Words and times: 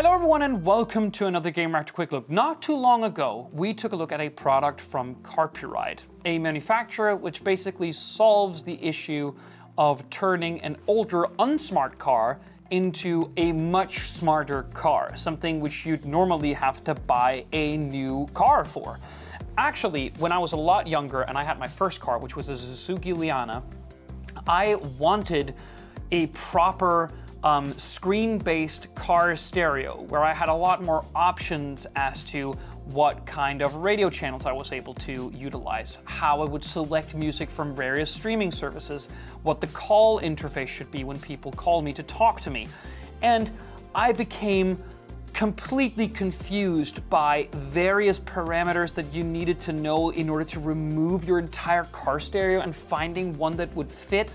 Hello 0.00 0.14
everyone 0.14 0.40
and 0.40 0.64
welcome 0.64 1.10
to 1.10 1.26
another 1.26 1.52
Gamereactor 1.52 1.92
Quick 1.92 2.10
Look. 2.10 2.30
Not 2.30 2.62
too 2.62 2.74
long 2.74 3.04
ago, 3.04 3.50
we 3.52 3.74
took 3.74 3.92
a 3.92 3.96
look 3.96 4.12
at 4.12 4.20
a 4.22 4.30
product 4.30 4.80
from 4.80 5.16
Carpuride, 5.16 6.00
a 6.24 6.38
manufacturer 6.38 7.14
which 7.14 7.44
basically 7.44 7.92
solves 7.92 8.64
the 8.64 8.82
issue 8.82 9.34
of 9.76 10.08
turning 10.08 10.58
an 10.62 10.78
older 10.86 11.26
unsmart 11.38 11.98
car 11.98 12.40
into 12.70 13.30
a 13.36 13.52
much 13.52 13.98
smarter 13.98 14.62
car, 14.72 15.14
something 15.18 15.60
which 15.60 15.84
you'd 15.84 16.06
normally 16.06 16.54
have 16.54 16.82
to 16.84 16.94
buy 16.94 17.44
a 17.52 17.76
new 17.76 18.26
car 18.32 18.64
for. 18.64 18.98
Actually, 19.58 20.14
when 20.18 20.32
I 20.32 20.38
was 20.38 20.52
a 20.52 20.56
lot 20.56 20.86
younger 20.86 21.20
and 21.20 21.36
I 21.36 21.44
had 21.44 21.58
my 21.58 21.68
first 21.68 22.00
car, 22.00 22.18
which 22.18 22.34
was 22.34 22.48
a 22.48 22.56
Suzuki 22.56 23.12
Liana, 23.12 23.62
I 24.46 24.76
wanted 24.98 25.54
a 26.10 26.28
proper 26.28 27.12
um, 27.42 27.72
screen-based 27.72 28.94
car 28.94 29.34
stereo 29.36 30.02
where 30.02 30.22
I 30.22 30.32
had 30.32 30.48
a 30.48 30.54
lot 30.54 30.82
more 30.82 31.04
options 31.14 31.86
as 31.96 32.22
to 32.24 32.52
what 32.86 33.24
kind 33.24 33.62
of 33.62 33.76
radio 33.76 34.10
channels 34.10 34.46
I 34.46 34.52
was 34.52 34.72
able 34.72 34.94
to 34.94 35.32
utilize, 35.34 35.98
how 36.04 36.42
I 36.42 36.44
would 36.44 36.64
select 36.64 37.14
music 37.14 37.48
from 37.48 37.74
various 37.74 38.10
streaming 38.10 38.50
services, 38.50 39.08
what 39.42 39.60
the 39.60 39.68
call 39.68 40.20
interface 40.20 40.68
should 40.68 40.90
be 40.90 41.04
when 41.04 41.18
people 41.18 41.52
call 41.52 41.82
me 41.82 41.92
to 41.94 42.02
talk 42.02 42.40
to 42.42 42.50
me. 42.50 42.66
And 43.22 43.50
I 43.94 44.12
became 44.12 44.78
completely 45.32 46.08
confused 46.08 47.08
by 47.08 47.48
various 47.52 48.18
parameters 48.18 48.94
that 48.94 49.12
you 49.14 49.22
needed 49.22 49.60
to 49.60 49.72
know 49.72 50.10
in 50.10 50.28
order 50.28 50.44
to 50.44 50.60
remove 50.60 51.24
your 51.24 51.38
entire 51.38 51.84
car 51.84 52.20
stereo 52.20 52.60
and 52.60 52.74
finding 52.74 53.36
one 53.38 53.56
that 53.56 53.74
would 53.74 53.90
fit. 53.90 54.34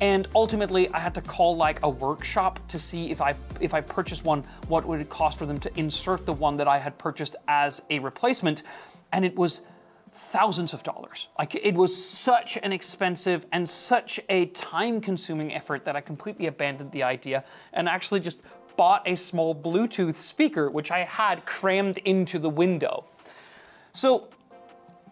And 0.00 0.28
ultimately, 0.34 0.88
I 0.90 0.98
had 0.98 1.14
to 1.14 1.20
call 1.20 1.56
like 1.56 1.80
a 1.82 1.88
workshop 1.88 2.58
to 2.68 2.78
see 2.78 3.10
if 3.10 3.20
I 3.20 3.34
if 3.60 3.74
I 3.74 3.82
purchased 3.82 4.24
one, 4.24 4.42
what 4.68 4.86
would 4.86 5.00
it 5.00 5.10
cost 5.10 5.38
for 5.38 5.46
them 5.46 5.58
to 5.60 5.78
insert 5.78 6.24
the 6.24 6.32
one 6.32 6.56
that 6.56 6.68
I 6.68 6.78
had 6.78 6.96
purchased 6.96 7.36
as 7.46 7.82
a 7.90 7.98
replacement, 7.98 8.62
and 9.12 9.24
it 9.24 9.36
was 9.36 9.62
thousands 10.12 10.72
of 10.72 10.82
dollars. 10.82 11.28
Like 11.38 11.54
it 11.54 11.74
was 11.74 11.92
such 12.04 12.56
an 12.62 12.72
expensive 12.72 13.46
and 13.52 13.68
such 13.68 14.20
a 14.28 14.46
time-consuming 14.46 15.54
effort 15.54 15.84
that 15.84 15.96
I 15.96 16.00
completely 16.00 16.46
abandoned 16.46 16.92
the 16.92 17.02
idea 17.02 17.44
and 17.72 17.88
actually 17.88 18.20
just 18.20 18.40
bought 18.76 19.06
a 19.06 19.14
small 19.14 19.54
Bluetooth 19.54 20.16
speaker, 20.16 20.70
which 20.70 20.90
I 20.90 21.00
had 21.00 21.44
crammed 21.44 21.98
into 21.98 22.38
the 22.38 22.50
window. 22.50 23.04
So 23.92 24.28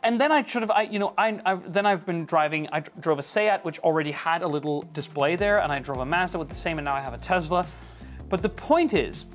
and 0.08 0.18
then 0.18 0.32
I 0.32 0.42
sort 0.42 0.64
of, 0.64 0.70
I, 0.70 0.82
you 0.84 0.98
know, 0.98 1.12
I, 1.18 1.38
I, 1.44 1.56
then 1.56 1.84
I've 1.84 2.06
been 2.06 2.24
driving. 2.24 2.66
I 2.72 2.80
drove 2.98 3.18
a 3.18 3.22
Seat, 3.22 3.58
which 3.62 3.78
already 3.80 4.10
had 4.10 4.40
a 4.40 4.48
little 4.48 4.80
display 4.94 5.36
there, 5.36 5.60
and 5.60 5.70
I 5.70 5.80
drove 5.80 5.98
a 5.98 6.06
Mazda 6.06 6.38
with 6.38 6.48
the 6.48 6.54
same, 6.54 6.78
and 6.78 6.86
now 6.86 6.94
I 6.94 7.00
have 7.00 7.12
a 7.12 7.18
Tesla. 7.18 7.66
But 8.30 8.40
the 8.40 8.48
point 8.48 8.94
is, 8.94 9.26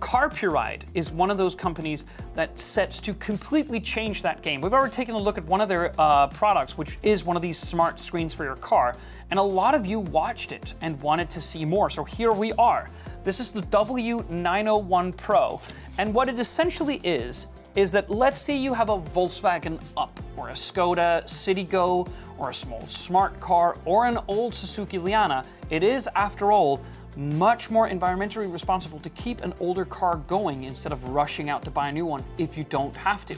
Carpuride 0.00 0.86
is 0.94 1.10
one 1.10 1.30
of 1.30 1.36
those 1.36 1.54
companies 1.54 2.06
that 2.34 2.58
sets 2.58 3.02
to 3.02 3.12
completely 3.12 3.78
change 3.78 4.22
that 4.22 4.40
game. 4.40 4.62
We've 4.62 4.72
already 4.72 4.94
taken 4.94 5.14
a 5.14 5.18
look 5.18 5.36
at 5.36 5.44
one 5.44 5.60
of 5.60 5.68
their 5.68 5.92
uh, 6.00 6.28
products, 6.28 6.78
which 6.78 6.96
is 7.02 7.26
one 7.26 7.36
of 7.36 7.42
these 7.42 7.58
smart 7.58 8.00
screens 8.00 8.32
for 8.32 8.44
your 8.44 8.56
car, 8.56 8.96
and 9.28 9.38
a 9.38 9.42
lot 9.42 9.74
of 9.74 9.84
you 9.84 10.00
watched 10.00 10.52
it 10.52 10.72
and 10.80 10.98
wanted 11.02 11.28
to 11.28 11.40
see 11.42 11.66
more. 11.66 11.90
So 11.90 12.02
here 12.02 12.32
we 12.32 12.54
are. 12.54 12.88
This 13.24 13.40
is 13.40 13.52
the 13.52 13.60
W901 13.60 15.18
Pro, 15.18 15.60
and 15.98 16.14
what 16.14 16.30
it 16.30 16.38
essentially 16.38 16.98
is 17.04 17.48
is 17.76 17.92
that 17.92 18.10
let's 18.10 18.40
say 18.40 18.56
you 18.56 18.72
have 18.72 18.88
a 18.88 18.98
Volkswagen 18.98 19.80
Up 19.96 20.18
or 20.36 20.48
a 20.48 20.54
Skoda 20.54 21.22
Citigo 21.24 22.08
or 22.38 22.50
a 22.50 22.54
small 22.54 22.80
smart 22.86 23.38
car 23.38 23.76
or 23.84 24.06
an 24.06 24.18
old 24.28 24.54
Suzuki 24.54 24.98
Liana. 24.98 25.44
It 25.68 25.82
is, 25.84 26.08
after 26.16 26.52
all, 26.52 26.82
much 27.16 27.70
more 27.70 27.88
environmentally 27.88 28.50
responsible 28.52 28.98
to 29.00 29.10
keep 29.10 29.42
an 29.42 29.54
older 29.58 29.84
car 29.84 30.16
going 30.26 30.64
instead 30.64 30.92
of 30.92 31.08
rushing 31.08 31.48
out 31.48 31.62
to 31.62 31.70
buy 31.70 31.88
a 31.88 31.92
new 31.92 32.04
one 32.04 32.22
if 32.38 32.58
you 32.58 32.64
don't 32.64 32.94
have 32.94 33.24
to. 33.26 33.36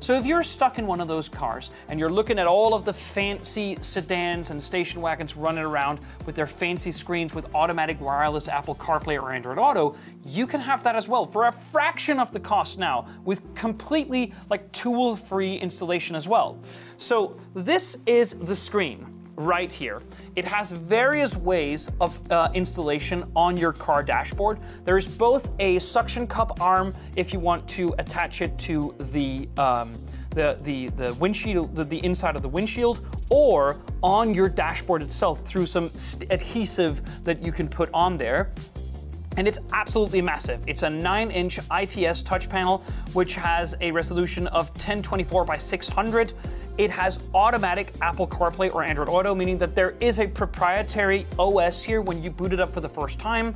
So 0.00 0.18
if 0.18 0.26
you're 0.26 0.42
stuck 0.42 0.78
in 0.78 0.86
one 0.86 1.00
of 1.00 1.08
those 1.08 1.28
cars 1.28 1.70
and 1.88 2.00
you're 2.00 2.10
looking 2.10 2.38
at 2.38 2.46
all 2.46 2.74
of 2.74 2.84
the 2.84 2.92
fancy 2.92 3.76
sedans 3.82 4.50
and 4.50 4.62
station 4.62 5.00
wagons 5.00 5.36
running 5.36 5.64
around 5.64 6.00
with 6.26 6.34
their 6.34 6.46
fancy 6.46 6.90
screens 6.90 7.34
with 7.34 7.54
automatic 7.54 8.00
wireless 8.00 8.48
Apple 8.48 8.74
CarPlay 8.74 9.22
or 9.22 9.32
Android 9.32 9.58
Auto, 9.58 9.94
you 10.24 10.46
can 10.46 10.60
have 10.60 10.82
that 10.84 10.96
as 10.96 11.06
well 11.06 11.26
for 11.26 11.46
a 11.46 11.52
fraction 11.52 12.18
of 12.18 12.32
the 12.32 12.40
cost 12.40 12.78
now 12.78 13.06
with 13.24 13.54
completely 13.54 14.32
like 14.48 14.72
tool-free 14.72 15.56
installation 15.56 16.16
as 16.16 16.26
well. 16.26 16.58
So 16.96 17.38
this 17.54 17.98
is 18.06 18.34
the 18.34 18.56
screen 18.56 19.19
right 19.46 19.72
here. 19.72 20.02
It 20.36 20.44
has 20.44 20.70
various 20.70 21.36
ways 21.36 21.90
of 22.00 22.30
uh, 22.30 22.50
installation 22.54 23.24
on 23.34 23.56
your 23.56 23.72
car 23.72 24.02
dashboard. 24.02 24.58
There 24.84 24.98
is 24.98 25.06
both 25.06 25.52
a 25.58 25.78
suction 25.78 26.26
cup 26.26 26.60
arm 26.60 26.94
if 27.16 27.32
you 27.32 27.40
want 27.40 27.68
to 27.70 27.94
attach 27.98 28.42
it 28.42 28.58
to 28.60 28.94
the 29.12 29.48
um, 29.56 29.94
the, 30.30 30.56
the, 30.62 30.88
the 30.90 31.12
windshield, 31.14 31.74
the, 31.74 31.82
the 31.82 32.04
inside 32.04 32.36
of 32.36 32.42
the 32.42 32.48
windshield, 32.48 33.04
or 33.30 33.82
on 34.00 34.32
your 34.32 34.48
dashboard 34.48 35.02
itself 35.02 35.44
through 35.44 35.66
some 35.66 35.90
adhesive 36.30 37.24
that 37.24 37.42
you 37.42 37.50
can 37.50 37.68
put 37.68 37.90
on 37.92 38.16
there 38.16 38.52
and 39.40 39.48
it's 39.48 39.58
absolutely 39.72 40.20
massive. 40.20 40.62
It's 40.66 40.82
a 40.82 40.90
9 40.90 41.30
inch 41.30 41.60
IPS 41.70 42.20
touch 42.20 42.50
panel, 42.50 42.84
which 43.14 43.36
has 43.36 43.74
a 43.80 43.90
resolution 43.90 44.46
of 44.48 44.68
1024 44.72 45.46
by 45.46 45.56
600. 45.56 46.34
It 46.76 46.90
has 46.90 47.26
automatic 47.32 47.90
Apple 48.02 48.26
CarPlay 48.26 48.74
or 48.74 48.84
Android 48.84 49.08
Auto, 49.08 49.34
meaning 49.34 49.56
that 49.56 49.74
there 49.74 49.96
is 49.98 50.18
a 50.18 50.28
proprietary 50.28 51.26
OS 51.38 51.82
here 51.82 52.02
when 52.02 52.22
you 52.22 52.30
boot 52.30 52.52
it 52.52 52.60
up 52.60 52.70
for 52.70 52.80
the 52.80 52.88
first 52.88 53.18
time. 53.18 53.54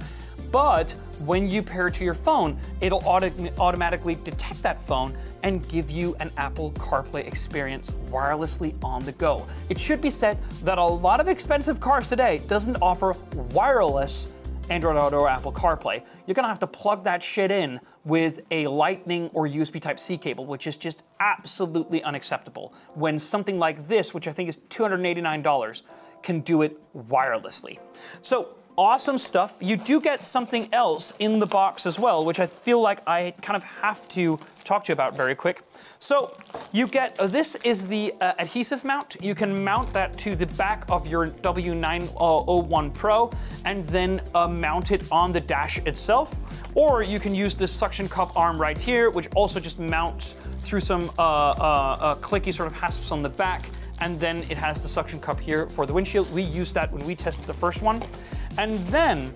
But 0.51 0.93
when 1.27 1.51
you 1.51 1.63
pair 1.63 1.89
it 1.89 1.95
to 1.97 2.05
your 2.05 2.15
phone, 2.15 2.57
it'll 2.81 3.03
auto 3.05 3.31
automatically 3.59 4.15
detect 4.15 4.63
that 4.63 4.81
phone 4.81 5.15
and 5.43 5.69
give 5.69 5.91
you 5.91 6.17
an 6.19 6.31
Apple 6.39 6.73
CarPlay 6.73 7.27
experience 7.27 7.91
wirelessly 8.07 8.75
on 8.83 9.05
the 9.05 9.13
go. 9.13 9.47
It 9.69 9.79
should 9.79 10.01
be 10.01 10.11
said 10.11 10.39
that 10.63 10.79
a 10.79 10.85
lot 10.85 11.21
of 11.21 11.29
expensive 11.29 11.79
cars 11.79 12.09
today 12.09 12.41
doesn't 12.49 12.77
offer 12.81 13.15
wireless 13.53 14.33
Android 14.71 14.97
Auto 14.97 15.19
or 15.21 15.29
Apple 15.29 15.53
CarPlay, 15.53 16.03
you're 16.27 16.35
gonna 16.35 16.49
have 16.49 16.59
to 16.61 16.67
plug 16.67 17.05
that 17.05 17.23
shit 17.23 17.51
in 17.51 17.81
with 18.05 18.41
a 18.51 18.67
Lightning 18.67 19.31
or 19.35 19.47
USB 19.47 19.81
Type 19.81 20.01
C 20.01 20.17
cable, 20.17 20.47
which 20.47 20.67
is 20.67 20.77
just 20.77 21.03
absolutely 21.21 22.03
unacceptable. 22.03 22.73
When 22.95 23.19
something 23.19 23.59
like 23.59 23.89
this, 23.89 24.15
which 24.15 24.27
I 24.27 24.33
think 24.33 24.49
is 24.49 24.57
$289, 24.71 25.83
can 26.23 26.41
do 26.41 26.63
it 26.63 26.79
wirelessly. 26.97 27.79
So 28.23 28.57
awesome 28.77 29.19
stuff. 29.19 29.59
You 29.61 29.77
do 29.77 30.01
get 30.01 30.25
something 30.25 30.69
else 30.73 31.13
in 31.19 31.39
the 31.39 31.47
box 31.47 31.87
as 31.87 31.99
well, 31.99 32.25
which 32.25 32.41
I 32.41 32.47
feel 32.47 32.81
like 32.81 33.01
I 33.07 33.35
kind 33.43 33.57
of 33.57 33.65
have 33.65 34.09
to 34.11 34.39
talk 34.65 34.85
to 34.85 34.89
you 34.91 34.95
about 34.95 35.17
very 35.17 35.35
quick. 35.35 35.63
So 35.99 36.37
you 36.73 36.87
get, 36.87 37.19
uh, 37.21 37.27
this 37.27 37.55
is 37.57 37.87
the 37.89 38.15
uh, 38.21 38.33
adhesive 38.39 38.85
mount. 38.85 39.17
You 39.21 39.35
can 39.35 39.65
mount 39.65 39.93
that 39.93 40.17
to 40.19 40.35
the 40.35 40.47
back 40.47 40.85
of 40.89 41.07
your 41.07 41.29
W901 41.29 42.95
Pro 42.95 43.31
and 43.65 43.87
then 43.89 44.21
uh, 44.35 44.49
mount 44.49 44.91
it 44.91 45.05
on 45.13 45.33
the 45.33 45.41
dash 45.41 45.79
itself. 45.79 46.41
Or 46.77 47.03
you 47.03 47.21
can 47.21 47.35
use 47.35 47.55
this 47.55 47.73
suction 47.73 48.09
cup 48.09 48.37
arm 48.37 48.61
right 48.61 48.79
here, 48.79 49.11
which 49.11 49.29
also 49.35 49.61
just 49.61 49.79
mounts 49.79 50.33
through 50.63 50.81
some 50.81 51.11
uh, 51.19 51.23
uh, 51.23 51.97
uh, 52.01 52.15
clicky 52.17 52.53
sort 52.53 52.67
of 52.67 52.75
hasps 52.75 53.13
on 53.13 53.23
the 53.23 53.29
back 53.29 53.65
and 54.01 54.19
then 54.19 54.39
it 54.51 54.59
has 54.59 54.83
the 54.83 54.89
suction 54.89 55.21
cup 55.21 55.39
here 55.39 55.69
for 55.69 55.87
the 55.87 55.93
windshield. 55.93 56.33
We 56.35 56.43
used 56.43 56.75
that 56.75 56.93
when 56.93 57.07
we 57.07 57.15
tested 57.15 57.47
the 57.47 57.53
first 57.53 57.81
one. 57.81 58.03
And 58.59 58.79
then 58.89 59.33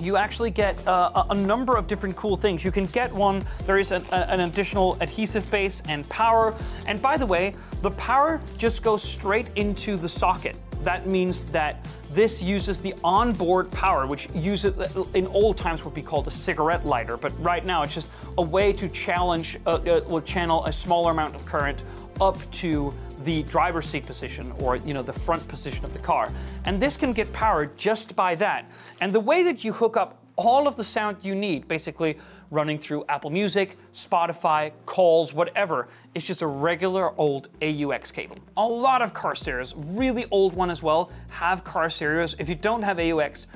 you 0.00 0.16
actually 0.16 0.50
get 0.50 0.76
uh, 0.86 1.24
a 1.30 1.34
number 1.34 1.76
of 1.76 1.86
different 1.86 2.16
cool 2.16 2.36
things. 2.36 2.64
You 2.64 2.70
can 2.70 2.84
get 2.84 3.12
one, 3.12 3.44
there 3.64 3.78
is 3.78 3.92
an, 3.92 4.04
an, 4.12 4.40
additional 4.40 4.96
adhesive 5.00 5.50
base 5.50 5.82
and 5.88 6.08
power. 6.08 6.54
And 6.86 7.02
by 7.02 7.16
the 7.16 7.26
way, 7.26 7.54
the 7.82 7.90
power 7.92 8.40
just 8.56 8.82
goes 8.82 9.02
straight 9.02 9.50
into 9.56 9.96
the 9.96 10.08
socket. 10.08 10.56
That 10.84 11.06
means 11.06 11.46
that 11.46 11.84
this 12.12 12.40
uses 12.40 12.80
the 12.80 12.94
onboard 13.02 13.70
power, 13.72 14.06
which 14.06 14.28
uses 14.32 14.96
in 15.14 15.26
old 15.26 15.56
times 15.56 15.84
would 15.84 15.94
be 15.94 16.02
called 16.02 16.28
a 16.28 16.30
cigarette 16.30 16.86
lighter, 16.86 17.16
but 17.16 17.32
right 17.42 17.64
now 17.64 17.82
it's 17.82 17.94
just 17.94 18.10
a 18.38 18.42
way 18.42 18.72
to 18.74 18.88
challenge, 18.88 19.58
uh, 19.66 19.72
uh, 19.72 20.20
channel 20.20 20.64
a 20.66 20.72
smaller 20.72 21.10
amount 21.10 21.34
of 21.34 21.44
current 21.44 21.82
up 22.20 22.38
to 22.52 22.92
the 23.24 23.42
driver's 23.44 23.86
seat 23.86 24.06
position 24.06 24.52
or 24.60 24.76
you 24.76 24.94
know 24.94 25.02
the 25.02 25.12
front 25.12 25.46
position 25.48 25.84
of 25.84 25.92
the 25.92 25.98
car. 25.98 26.30
And 26.64 26.80
this 26.80 26.96
can 26.96 27.12
get 27.12 27.32
powered 27.32 27.76
just 27.76 28.14
by 28.14 28.34
that. 28.36 28.70
And 29.00 29.12
the 29.12 29.20
way 29.20 29.42
that 29.42 29.64
you 29.64 29.72
hook 29.72 29.96
up 29.96 30.22
all 30.38 30.68
of 30.68 30.76
the 30.76 30.84
sound 30.84 31.16
you 31.22 31.34
need, 31.34 31.66
basically 31.66 32.16
running 32.50 32.78
through 32.78 33.04
Apple 33.08 33.28
Music, 33.28 33.76
Spotify, 33.92 34.70
calls, 34.86 35.34
whatever, 35.34 35.88
It's 36.14 36.24
just 36.24 36.42
a 36.42 36.46
regular 36.46 37.12
old 37.18 37.48
AUX 37.60 38.12
cable. 38.12 38.36
A 38.56 38.64
lot 38.64 39.02
of 39.02 39.12
car 39.12 39.34
stereos, 39.34 39.74
really 39.76 40.26
old 40.30 40.54
one 40.54 40.70
as 40.70 40.80
well, 40.80 41.10
have 41.30 41.64
car 41.64 41.90
stereos. 41.90 42.36
If 42.38 42.48
you 42.48 42.54
don't 42.54 42.82
have 42.82 42.98
AUX, 42.98 43.48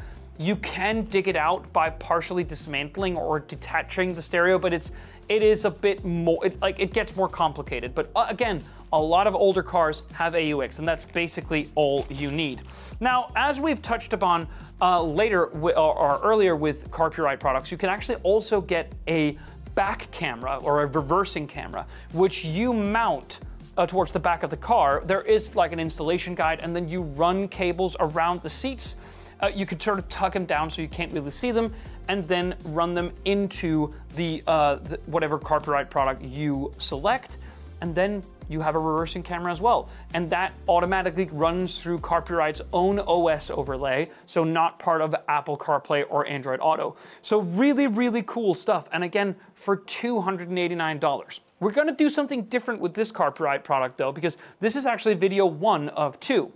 You 0.43 0.57
can 0.57 1.05
dig 1.05 1.29
it 1.29 1.37
out 1.37 1.73
by 1.73 1.89
partially 1.89 2.43
dismantling 2.43 3.17
or 3.17 3.39
detaching 3.39 4.13
the 4.13 4.23
stereo, 4.23 4.59
but 4.59 4.73
it's 4.73 4.91
it 5.29 5.41
is 5.41 5.65
a 5.65 5.71
bit 5.71 6.05
more 6.05 6.45
it, 6.45 6.61
like 6.61 6.81
it 6.81 6.93
gets 6.93 7.15
more 7.15 7.29
complicated. 7.29 7.95
But 7.95 8.11
uh, 8.17 8.27
again, 8.29 8.61
a 8.93 9.01
lot 9.01 9.29
of 9.29 9.37
older 9.37 9.63
cars 9.63 10.03
have 10.15 10.33
AUX, 10.35 10.81
and 10.81 10.89
that's 10.89 11.05
basically 11.05 11.69
all 11.77 12.05
you 12.11 12.33
need. 12.33 12.63
Now, 12.99 13.31
as 13.37 13.61
we've 13.61 13.81
touched 13.81 14.15
upon 14.15 14.49
uh, 14.81 15.01
later 15.01 15.45
or, 15.45 15.77
or 15.77 16.21
earlier 16.25 16.57
with 16.57 16.91
Carpuride 16.91 17.39
products, 17.39 17.71
you 17.71 17.79
can 17.79 17.89
actually 17.89 18.17
also 18.25 18.61
get 18.61 18.93
a 19.07 19.39
back 19.77 20.11
camera 20.11 20.59
or 20.65 20.83
a 20.83 20.87
reversing 20.87 21.47
camera, 21.47 21.87
which 22.15 22.45
you 22.45 22.73
mount 22.73 23.39
uh, 23.77 23.87
towards 23.87 24.11
the 24.11 24.21
back 24.21 24.43
of 24.43 24.51
the 24.51 24.57
car. 24.57 25.05
There 25.07 25.23
is 25.23 25.55
like 25.55 25.71
an 25.71 25.79
installation 25.79 26.35
guide, 26.35 26.59
and 26.61 26.75
then 26.75 26.89
you 26.89 27.03
run 27.03 27.47
cables 27.47 27.97
around 28.01 28.43
the 28.43 28.51
seats. 28.51 28.97
Uh, 29.43 29.51
you 29.55 29.67
could 29.67 29.83
sort 29.83 29.99
of 29.99 30.09
tuck 30.09 30.33
them 30.33 30.45
down 30.45 30.71
so 30.71 30.81
you 30.81 30.89
can't 30.89 31.13
really 31.13 31.31
see 31.31 31.51
them, 31.51 31.73
and 32.09 32.25
then 32.25 32.55
run 32.67 32.95
them 32.95 33.13
into 33.25 33.93
the, 34.15 34.43
uh, 34.47 34.77
the 34.77 34.99
whatever 35.07 35.39
Carpuride 35.39 35.91
product 35.91 36.23
you 36.23 36.73
select, 36.79 37.37
and 37.81 37.95
then 37.95 38.23
you 38.49 38.61
have 38.61 38.77
a 38.77 38.79
reversing 38.79 39.23
camera 39.23 39.51
as 39.51 39.61
well. 39.61 39.89
And 40.15 40.31
that 40.31 40.53
automatically 40.69 41.29
runs 41.33 41.81
through 41.81 41.99
Carpuride's 41.99 42.63
own 42.73 43.01
OS 43.01 43.51
overlay, 43.51 44.11
so 44.27 44.45
not 44.45 44.79
part 44.79 45.01
of 45.01 45.15
Apple 45.27 45.57
CarPlay 45.57 46.05
or 46.09 46.27
Android 46.27 46.61
Auto. 46.61 46.95
So 47.23 47.41
really, 47.41 47.87
really 47.87 48.23
cool 48.23 48.55
stuff. 48.55 48.89
And 48.93 49.03
again, 49.03 49.35
for 49.55 49.79
$289. 49.79 51.41
We're 51.61 51.71
gonna 51.71 51.93
do 51.93 52.11
something 52.11 52.45
different 52.45 52.81
with 52.81 52.95
this 52.95 53.11
Carpuride 53.11 53.65
product 53.65 53.97
though, 53.97 54.13
because 54.13 54.37
this 54.61 54.77
is 54.77 54.87
actually 54.87 55.15
video 55.15 55.47
one 55.47 55.89
of 55.91 56.21
two. 56.21 56.53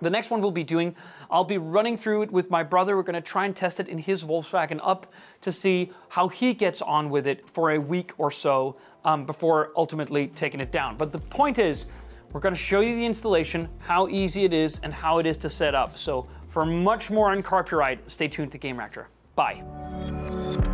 The 0.00 0.10
next 0.10 0.30
one 0.30 0.40
we'll 0.40 0.50
be 0.50 0.64
doing, 0.64 0.94
I'll 1.30 1.44
be 1.44 1.58
running 1.58 1.96
through 1.96 2.22
it 2.22 2.30
with 2.30 2.50
my 2.50 2.62
brother. 2.62 2.96
We're 2.96 3.02
going 3.02 3.14
to 3.14 3.20
try 3.20 3.44
and 3.44 3.54
test 3.54 3.80
it 3.80 3.88
in 3.88 3.98
his 3.98 4.24
Volkswagen 4.24 4.80
Up 4.82 5.12
to 5.40 5.52
see 5.52 5.92
how 6.10 6.28
he 6.28 6.54
gets 6.54 6.80
on 6.82 7.10
with 7.10 7.26
it 7.26 7.48
for 7.48 7.70
a 7.72 7.78
week 7.78 8.12
or 8.18 8.30
so 8.30 8.76
um, 9.04 9.26
before 9.26 9.72
ultimately 9.76 10.28
taking 10.28 10.60
it 10.60 10.70
down. 10.70 10.96
But 10.96 11.12
the 11.12 11.18
point 11.18 11.58
is, 11.58 11.86
we're 12.32 12.40
going 12.40 12.54
to 12.54 12.60
show 12.60 12.80
you 12.80 12.94
the 12.94 13.06
installation, 13.06 13.68
how 13.78 14.06
easy 14.08 14.44
it 14.44 14.52
is, 14.52 14.80
and 14.82 14.92
how 14.92 15.18
it 15.18 15.26
is 15.26 15.38
to 15.38 15.50
set 15.50 15.74
up. 15.74 15.96
So 15.96 16.28
for 16.48 16.66
much 16.66 17.10
more 17.10 17.30
on 17.30 17.42
Carpuride, 17.42 17.98
stay 18.10 18.28
tuned 18.28 18.52
to 18.52 18.58
Gamereactor. 18.58 19.06
Bye. 19.34 20.66